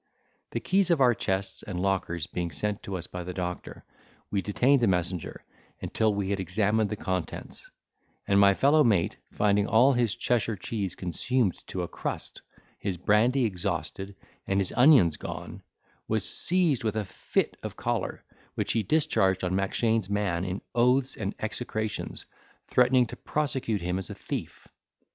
[0.49, 3.85] The keys of our chests and lockers being sent to us by the doctor,
[4.31, 5.45] we detained the messenger
[5.79, 7.69] until we had examined the contents;
[8.27, 12.41] and my fellow mate, finding all his Cheshire cheese consumed to a crust,
[12.79, 14.15] his brandy exhausted,
[14.47, 15.61] and his onions gone,
[16.07, 18.23] was seized with a fit of choler,
[18.55, 22.25] which he discharged on Mackshane's man in oaths and execrations,
[22.67, 24.67] threatening to prosecute him as a thief.